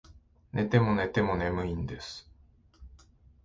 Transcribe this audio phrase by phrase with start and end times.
[0.51, 2.27] 寝ても寝ても眠いんです